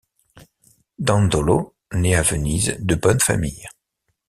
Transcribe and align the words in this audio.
Dandolo, 0.97 1.75
né 1.93 2.15
à 2.15 2.23
Venise 2.23 2.75
de 2.79 2.95
bonne 2.95 3.19
famille. 3.19 3.67